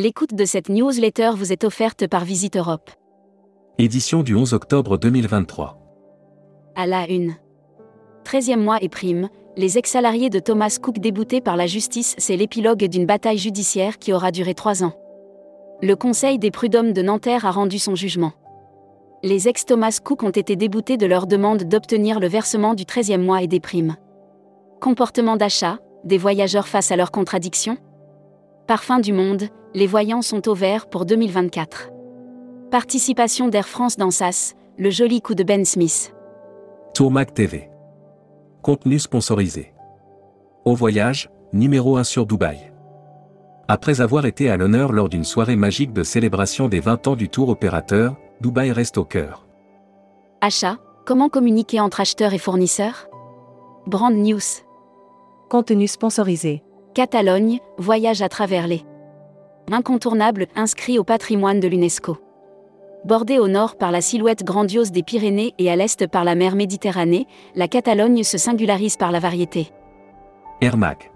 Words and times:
L'écoute 0.00 0.32
de 0.32 0.44
cette 0.44 0.68
newsletter 0.68 1.32
vous 1.34 1.52
est 1.52 1.64
offerte 1.64 2.06
par 2.06 2.24
Visite 2.24 2.56
Europe. 2.56 2.88
Édition 3.78 4.22
du 4.22 4.36
11 4.36 4.54
octobre 4.54 4.96
2023. 4.96 5.76
À 6.76 6.86
la 6.86 7.10
une. 7.10 7.34
13e 8.24 8.60
mois 8.60 8.80
et 8.80 8.88
prime, 8.88 9.28
les 9.56 9.76
ex-salariés 9.76 10.30
de 10.30 10.38
Thomas 10.38 10.78
Cook 10.80 11.00
déboutés 11.00 11.40
par 11.40 11.56
la 11.56 11.66
justice, 11.66 12.14
c'est 12.16 12.36
l'épilogue 12.36 12.84
d'une 12.84 13.06
bataille 13.06 13.38
judiciaire 13.38 13.98
qui 13.98 14.12
aura 14.12 14.30
duré 14.30 14.54
trois 14.54 14.84
ans. 14.84 14.92
Le 15.82 15.96
Conseil 15.96 16.38
des 16.38 16.52
prud'hommes 16.52 16.92
de 16.92 17.02
Nanterre 17.02 17.44
a 17.44 17.50
rendu 17.50 17.80
son 17.80 17.96
jugement. 17.96 18.34
Les 19.24 19.48
ex-Thomas 19.48 19.98
Cook 20.00 20.22
ont 20.22 20.30
été 20.30 20.54
déboutés 20.54 20.96
de 20.96 21.06
leur 21.06 21.26
demande 21.26 21.64
d'obtenir 21.64 22.20
le 22.20 22.28
versement 22.28 22.74
du 22.74 22.84
13e 22.84 23.24
mois 23.24 23.42
et 23.42 23.48
des 23.48 23.58
primes. 23.58 23.96
Comportement 24.80 25.36
d'achat, 25.36 25.80
des 26.04 26.18
voyageurs 26.18 26.68
face 26.68 26.92
à 26.92 26.96
leurs 26.96 27.10
contradictions 27.10 27.78
Parfum 28.68 29.00
du 29.00 29.12
monde, 29.12 29.48
les 29.74 29.86
voyants 29.86 30.22
sont 30.22 30.48
au 30.48 30.54
vert 30.54 30.88
pour 30.88 31.04
2024. 31.04 31.90
Participation 32.70 33.48
d'Air 33.48 33.68
France 33.68 33.96
dans 33.96 34.10
SAS, 34.10 34.54
le 34.78 34.90
joli 34.90 35.20
coup 35.20 35.34
de 35.34 35.42
Ben 35.42 35.64
Smith. 35.64 36.14
Tourmac 36.94 37.34
TV. 37.34 37.68
Contenu 38.62 38.98
sponsorisé. 38.98 39.72
Au 40.64 40.74
voyage, 40.74 41.30
numéro 41.52 41.96
1 41.96 42.04
sur 42.04 42.26
Dubaï. 42.26 42.72
Après 43.68 44.00
avoir 44.00 44.24
été 44.24 44.48
à 44.48 44.56
l'honneur 44.56 44.92
lors 44.92 45.08
d'une 45.08 45.24
soirée 45.24 45.56
magique 45.56 45.92
de 45.92 46.02
célébration 46.02 46.68
des 46.68 46.80
20 46.80 47.06
ans 47.08 47.16
du 47.16 47.28
tour 47.28 47.50
opérateur, 47.50 48.16
Dubaï 48.40 48.72
reste 48.72 48.96
au 48.96 49.04
cœur. 49.04 49.46
Achat, 50.40 50.78
comment 51.04 51.28
communiquer 51.28 51.80
entre 51.80 52.00
acheteurs 52.00 52.32
et 52.32 52.38
fournisseurs? 52.38 53.08
Brand 53.86 54.14
News. 54.14 54.40
Contenu 55.50 55.86
sponsorisé. 55.86 56.62
Catalogne, 56.94 57.60
voyage 57.76 58.22
à 58.22 58.28
travers 58.28 58.66
les. 58.66 58.84
Incontournable, 59.70 60.46
inscrit 60.56 60.98
au 60.98 61.04
patrimoine 61.04 61.60
de 61.60 61.68
l'UNESCO. 61.68 62.16
Bordée 63.04 63.38
au 63.38 63.48
nord 63.48 63.76
par 63.76 63.92
la 63.92 64.00
silhouette 64.00 64.42
grandiose 64.42 64.90
des 64.92 65.02
Pyrénées 65.02 65.54
et 65.58 65.70
à 65.70 65.76
l'est 65.76 66.06
par 66.06 66.24
la 66.24 66.34
mer 66.34 66.56
Méditerranée, 66.56 67.26
la 67.54 67.68
Catalogne 67.68 68.22
se 68.22 68.38
singularise 68.38 68.96
par 68.96 69.12
la 69.12 69.20
variété. 69.20 69.70
Air 70.60 70.76
Mac. 70.76 71.12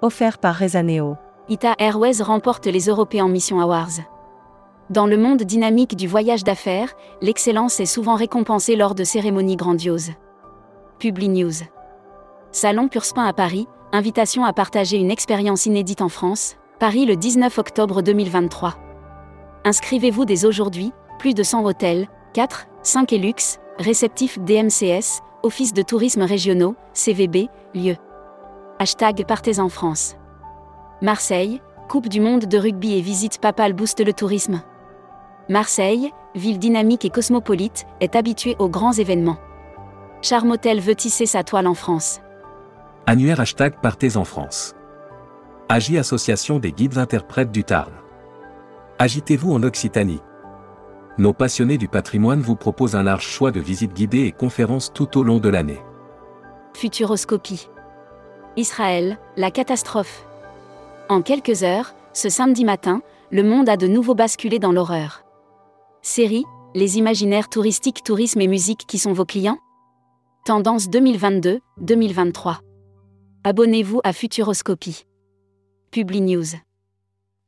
Offert 0.00 0.38
par 0.38 0.54
Rezaneo. 0.54 1.16
Ita 1.48 1.74
Airways 1.78 2.22
remporte 2.22 2.66
les 2.66 2.86
European 2.86 3.28
Mission 3.28 3.60
Awards. 3.60 4.00
Dans 4.88 5.06
le 5.06 5.16
monde 5.16 5.42
dynamique 5.42 5.96
du 5.96 6.06
voyage 6.06 6.44
d'affaires, 6.44 6.94
l'excellence 7.20 7.80
est 7.80 7.86
souvent 7.86 8.14
récompensée 8.14 8.76
lors 8.76 8.94
de 8.94 9.04
cérémonies 9.04 9.56
grandioses. 9.56 10.12
Publi 10.98 11.28
News. 11.28 11.64
Salon 12.52 12.88
Purspin 12.88 13.24
à 13.24 13.32
Paris, 13.32 13.66
invitation 13.92 14.44
à 14.44 14.52
partager 14.52 14.96
une 14.96 15.10
expérience 15.10 15.66
inédite 15.66 16.02
en 16.02 16.08
France, 16.08 16.56
Paris 16.78 17.06
le 17.06 17.16
19 17.16 17.56
octobre 17.56 18.02
2023. 18.02 18.74
Inscrivez-vous 19.64 20.26
dès 20.26 20.44
aujourd'hui, 20.44 20.92
plus 21.18 21.32
de 21.32 21.42
100 21.42 21.64
hôtels, 21.64 22.06
4, 22.34 22.66
5 22.82 23.14
et 23.14 23.18
luxe, 23.18 23.60
réceptifs 23.78 24.38
DMCS, 24.40 25.22
Office 25.42 25.72
de 25.72 25.80
tourisme 25.80 26.20
régionaux, 26.20 26.76
CVB, 26.92 27.48
lieu. 27.74 27.96
Hashtag 28.78 29.24
Partez 29.26 29.58
en 29.58 29.70
France. 29.70 30.16
Marseille, 31.00 31.62
Coupe 31.88 32.10
du 32.10 32.20
monde 32.20 32.44
de 32.44 32.58
rugby 32.58 32.98
et 32.98 33.00
visite 33.00 33.40
papale 33.40 33.72
booste 33.72 34.04
le 34.04 34.12
tourisme. 34.12 34.60
Marseille, 35.48 36.10
ville 36.34 36.58
dynamique 36.58 37.06
et 37.06 37.10
cosmopolite, 37.10 37.86
est 38.00 38.16
habituée 38.16 38.56
aux 38.58 38.68
grands 38.68 38.92
événements. 38.92 39.38
Charmotel 40.20 40.80
veut 40.80 40.96
tisser 40.96 41.24
sa 41.24 41.42
toile 41.42 41.68
en 41.68 41.74
France. 41.74 42.20
Annuaire 43.06 43.40
hashtag 43.40 43.80
Partez 43.80 44.18
en 44.18 44.24
France. 44.24 44.75
Agi 45.68 45.98
Association 45.98 46.60
des 46.60 46.70
guides 46.70 46.96
interprètes 46.96 47.50
du 47.50 47.64
Tarn. 47.64 47.90
Agitez-vous 49.00 49.52
en 49.52 49.64
Occitanie. 49.64 50.20
Nos 51.18 51.32
passionnés 51.32 51.76
du 51.76 51.88
patrimoine 51.88 52.40
vous 52.40 52.54
proposent 52.54 52.94
un 52.94 53.02
large 53.02 53.26
choix 53.26 53.50
de 53.50 53.58
visites 53.58 53.92
guidées 53.92 54.26
et 54.26 54.32
conférences 54.32 54.92
tout 54.92 55.18
au 55.18 55.24
long 55.24 55.38
de 55.38 55.48
l'année. 55.48 55.80
Futuroscopie. 56.76 57.68
Israël, 58.56 59.18
la 59.36 59.50
catastrophe. 59.50 60.24
En 61.08 61.20
quelques 61.20 61.64
heures, 61.64 61.96
ce 62.12 62.28
samedi 62.28 62.64
matin, 62.64 63.02
le 63.32 63.42
monde 63.42 63.68
a 63.68 63.76
de 63.76 63.88
nouveau 63.88 64.14
basculé 64.14 64.60
dans 64.60 64.72
l'horreur. 64.72 65.24
Série, 66.00 66.44
les 66.76 66.96
imaginaires 66.96 67.48
touristiques, 67.48 68.04
tourisme 68.04 68.40
et 68.40 68.46
musique 68.46 68.84
qui 68.86 68.98
sont 68.98 69.12
vos 69.12 69.24
clients? 69.24 69.58
Tendance 70.44 70.88
2022-2023. 70.88 72.58
Abonnez-vous 73.42 74.00
à 74.04 74.12
Futuroscopie. 74.12 75.06
Publi 75.90 76.20
News. 76.20 76.44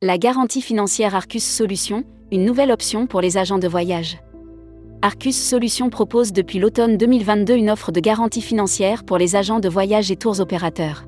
La 0.01 0.17
garantie 0.17 0.61
financière 0.61 1.13
Arcus 1.13 1.43
Solutions, 1.43 2.03
une 2.31 2.45
nouvelle 2.45 2.71
option 2.71 3.05
pour 3.05 3.21
les 3.21 3.37
agents 3.37 3.59
de 3.59 3.67
voyage. 3.67 4.19
Arcus 5.01 5.37
Solutions 5.37 5.89
propose 5.89 6.33
depuis 6.33 6.57
l'automne 6.57 6.97
2022 6.97 7.55
une 7.55 7.69
offre 7.69 7.91
de 7.91 7.99
garantie 7.99 8.41
financière 8.41 9.03
pour 9.03 9.17
les 9.17 9.35
agents 9.35 9.59
de 9.59 9.69
voyage 9.69 10.09
et 10.09 10.15
tours 10.15 10.39
opérateurs. 10.39 11.05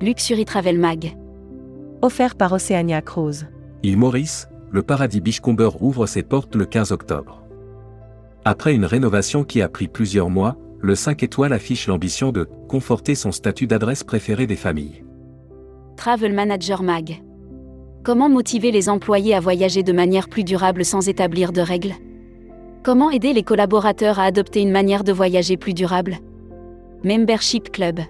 Luxury 0.00 0.44
Travel 0.44 0.78
Mag. 0.78 1.16
Offert 2.02 2.34
par 2.34 2.52
Oceania 2.52 3.00
Cruise. 3.00 3.46
Île 3.84 3.96
Maurice, 3.96 4.48
le 4.72 4.82
paradis 4.82 5.20
Bichcomber 5.20 5.70
ouvre 5.80 6.06
ses 6.06 6.24
portes 6.24 6.56
le 6.56 6.66
15 6.66 6.90
octobre. 6.90 7.42
Après 8.44 8.74
une 8.74 8.84
rénovation 8.84 9.44
qui 9.44 9.62
a 9.62 9.68
pris 9.68 9.88
plusieurs 9.88 10.30
mois, 10.30 10.56
le 10.80 10.94
5 10.94 11.22
étoiles 11.22 11.52
affiche 11.52 11.86
l'ambition 11.86 12.32
de 12.32 12.48
conforter 12.68 13.14
son 13.14 13.30
statut 13.30 13.66
d'adresse 13.66 14.04
préférée 14.04 14.46
des 14.46 14.56
familles. 14.56 15.05
Travel 15.96 16.34
Manager 16.34 16.82
Mag. 16.82 17.22
Comment 18.04 18.28
motiver 18.28 18.70
les 18.70 18.88
employés 18.88 19.34
à 19.34 19.40
voyager 19.40 19.82
de 19.82 19.92
manière 19.92 20.28
plus 20.28 20.44
durable 20.44 20.84
sans 20.84 21.08
établir 21.08 21.52
de 21.52 21.60
règles? 21.60 21.94
Comment 22.84 23.10
aider 23.10 23.32
les 23.32 23.42
collaborateurs 23.42 24.20
à 24.20 24.24
adopter 24.24 24.60
une 24.60 24.70
manière 24.70 25.04
de 25.04 25.12
voyager 25.12 25.56
plus 25.56 25.74
durable? 25.74 26.18
Membership 27.02 27.72
Club. 27.72 28.00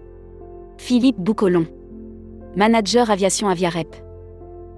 Philippe 0.79 1.19
Boucolon. 1.19 1.67
Manager 2.57 3.11
Aviation 3.11 3.49
Aviarep. 3.49 3.95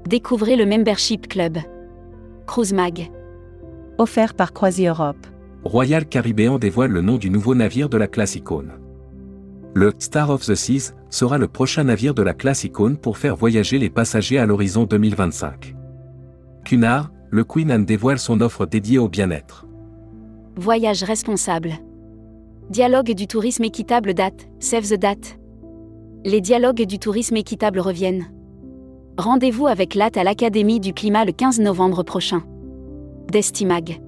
Découvrez 0.06 0.56
le 0.56 0.66
Membership 0.66 1.28
Club. 1.28 1.58
Cruise 2.46 2.72
Mag. 2.72 3.10
Offert 3.96 4.34
par 4.34 4.52
Croisi 4.52 4.86
Europe. 4.86 5.26
Royal 5.64 6.06
Caribbean 6.06 6.58
dévoile 6.58 6.92
le 6.92 7.00
nom 7.00 7.16
du 7.16 7.30
nouveau 7.30 7.54
navire 7.54 7.88
de 7.88 7.96
la 7.96 8.06
classe 8.06 8.36
Icône. 8.36 8.72
Le 9.74 9.92
Star 9.98 10.30
of 10.30 10.44
the 10.44 10.54
Seas 10.54 10.94
sera 11.10 11.38
le 11.38 11.46
prochain 11.46 11.84
navire 11.84 12.14
de 12.14 12.22
la 12.22 12.34
classe 12.34 12.64
Icône 12.64 12.96
pour 12.96 13.18
faire 13.18 13.36
voyager 13.36 13.78
les 13.78 13.90
passagers 13.90 14.38
à 14.38 14.46
l'horizon 14.46 14.84
2025. 14.84 15.74
Cunard, 16.64 17.10
le 17.30 17.44
Queen 17.44 17.70
Anne 17.70 17.84
dévoile 17.84 18.18
son 18.18 18.40
offre 18.40 18.66
dédiée 18.66 18.98
au 18.98 19.08
bien-être. 19.08 19.66
Voyage 20.56 21.02
responsable. 21.02 21.74
Dialogue 22.70 23.12
du 23.12 23.26
tourisme 23.26 23.64
équitable 23.64 24.14
date, 24.14 24.48
Save 24.58 24.88
the 24.88 24.98
date. 24.98 25.38
Les 26.24 26.40
dialogues 26.40 26.84
du 26.84 26.98
tourisme 26.98 27.36
équitable 27.36 27.80
reviennent. 27.80 28.26
Rendez-vous 29.18 29.66
avec 29.66 29.94
LAT 29.94 30.16
à 30.16 30.24
l'Académie 30.24 30.80
du 30.80 30.92
climat 30.92 31.24
le 31.24 31.32
15 31.32 31.60
novembre 31.60 32.02
prochain. 32.02 32.42
Destimag. 33.30 34.00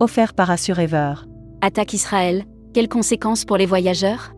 Offert 0.00 0.34
par 0.34 0.50
Assurever. 0.50 1.14
Attaque 1.60 1.92
Israël, 1.92 2.44
quelles 2.72 2.88
conséquences 2.88 3.44
pour 3.44 3.56
les 3.56 3.66
voyageurs? 3.66 4.32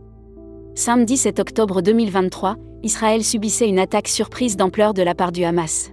Samedi 0.75 1.19
7 1.19 1.39
octobre 1.39 1.83
2023, 1.83 2.57
Israël 2.83 3.23
subissait 3.23 3.69
une 3.69 3.79
attaque 3.79 4.09
surprise 4.09 4.57
d'ampleur 4.57 4.95
de 4.95 5.03
la 5.03 5.15
part 5.15 5.31
du 5.31 5.45
Hamas. 5.45 5.93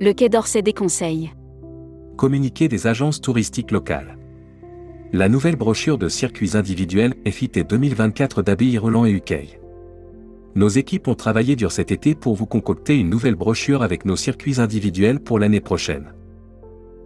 Le 0.00 0.12
Quai 0.12 0.28
d'Orsay 0.28 0.62
déconseille. 0.62 1.32
Communiqué 2.16 2.68
des 2.68 2.86
agences 2.86 3.20
touristiques 3.20 3.72
locales. 3.72 4.16
La 5.12 5.28
nouvelle 5.28 5.56
brochure 5.56 5.98
de 5.98 6.08
circuits 6.08 6.56
individuels 6.56 7.14
FIT 7.26 7.64
2024 7.68 8.42
d'Abbey 8.42 8.78
Roland 8.78 9.04
et 9.04 9.10
UK. 9.10 9.58
Nos 10.54 10.68
équipes 10.68 11.08
ont 11.08 11.16
travaillé 11.16 11.56
dur 11.56 11.72
cet 11.72 11.90
été 11.90 12.14
pour 12.14 12.36
vous 12.36 12.46
concocter 12.46 12.96
une 12.96 13.10
nouvelle 13.10 13.34
brochure 13.34 13.82
avec 13.82 14.04
nos 14.04 14.16
circuits 14.16 14.60
individuels 14.60 15.18
pour 15.18 15.40
l'année 15.40 15.60
prochaine. 15.60 16.14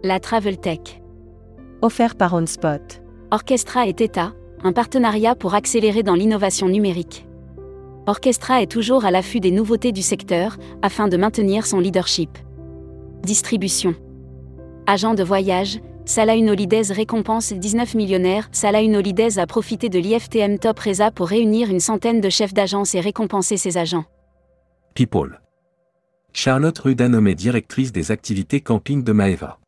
La 0.03 0.19
Travel 0.19 0.59
Tech. 0.59 1.01
Offert 1.81 2.15
par 2.15 2.35
OnSpot. 2.35 3.01
Orchestra 3.31 3.87
et 3.87 3.95
Theta, 3.95 4.33
un 4.63 4.73
partenariat 4.73 5.35
pour 5.35 5.53
accélérer 5.55 6.03
dans 6.03 6.15
l'innovation 6.15 6.67
numérique. 6.67 7.25
Orchestra 8.05 8.61
est 8.61 8.71
toujours 8.71 9.05
à 9.05 9.11
l'affût 9.11 9.39
des 9.39 9.51
nouveautés 9.51 9.91
du 9.91 10.01
secteur, 10.01 10.57
afin 10.81 11.07
de 11.07 11.17
maintenir 11.17 11.65
son 11.65 11.79
leadership. 11.79 12.37
Distribution. 13.23 13.95
Agent 14.87 15.13
de 15.13 15.23
voyage, 15.23 15.79
Salah 16.05 16.35
Holidays 16.35 16.91
récompense 16.91 17.53
19 17.53 17.95
millionnaires. 17.95 18.49
Salah 18.51 18.83
Holidays 18.83 19.39
a 19.39 19.47
profité 19.47 19.87
de 19.87 19.99
l'IFTM 19.99 20.59
Top 20.59 20.79
Reza 20.79 21.11
pour 21.11 21.27
réunir 21.27 21.69
une 21.69 21.79
centaine 21.79 22.19
de 22.19 22.29
chefs 22.29 22.53
d'agence 22.53 22.93
et 22.93 22.99
récompenser 22.99 23.55
ses 23.55 23.77
agents. 23.77 24.03
People. 24.95 25.39
Charlotte 26.33 26.77
Ruda 26.77 27.07
nommée 27.07 27.35
directrice 27.35 27.93
des 27.93 28.11
activités 28.11 28.59
camping 28.59 29.03
de 29.03 29.13
Maeva. 29.13 29.59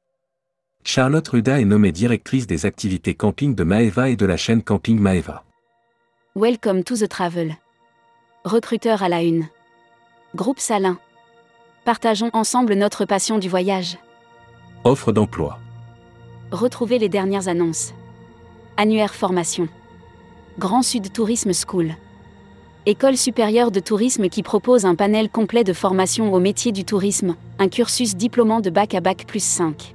Charlotte 0.88 1.28
Ruda 1.28 1.60
est 1.60 1.66
nommée 1.66 1.92
directrice 1.92 2.46
des 2.46 2.68
activités 2.68 3.16
camping 3.16 3.56
de 3.56 3.64
Maeva 3.64 4.12
et 4.12 4.16
de 4.16 4.26
la 4.26 4.38
chaîne 4.38 4.62
Camping 4.62 5.00
Maeva. 5.00 5.44
Welcome 6.36 6.84
to 6.84 6.96
the 6.96 7.10
travel. 7.10 7.58
Recruteur 8.44 9.02
à 9.02 9.10
la 9.10 9.24
une. 9.24 9.48
Groupe 10.36 10.60
Salin. 10.60 11.00
Partageons 11.86 12.30
ensemble 12.34 12.76
notre 12.76 13.06
passion 13.06 13.40
du 13.40 13.50
voyage. 13.50 13.98
Offre 14.84 15.12
d'emploi. 15.12 15.58
Retrouvez 16.52 17.00
les 17.00 17.10
dernières 17.10 17.48
annonces. 17.48 17.96
Annuaire 18.78 19.16
formation. 19.16 19.68
Grand 20.60 20.84
Sud 20.84 21.12
Tourisme 21.12 21.52
School. 21.52 21.96
École 22.86 23.18
supérieure 23.18 23.72
de 23.72 23.80
tourisme 23.80 24.30
qui 24.30 24.44
propose 24.44 24.86
un 24.86 24.94
panel 24.94 25.30
complet 25.30 25.64
de 25.64 25.74
formation 25.74 26.32
au 26.32 26.40
métier 26.40 26.72
du 26.72 26.86
tourisme, 26.86 27.36
un 27.58 27.70
cursus 27.70 28.16
diplômant 28.16 28.60
de 28.60 28.70
bac 28.70 28.94
à 28.94 29.02
bac 29.02 29.26
plus 29.26 29.44
5. 29.44 29.95